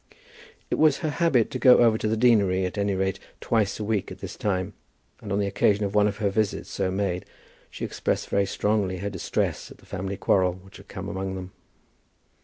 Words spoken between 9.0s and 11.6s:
distress at the family quarrel which had come among them.